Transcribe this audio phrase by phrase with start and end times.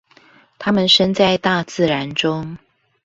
[0.57, 2.57] 他們身在大自然中